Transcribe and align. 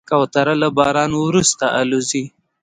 کوتره 0.09 0.53
له 0.61 0.67
باران 0.77 1.11
وروسته 1.15 1.65
الوزي. 1.79 2.23